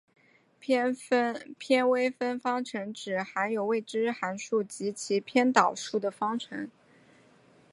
[0.59, 6.67] 偏微分方程指含有未知函数及其偏导数的方程。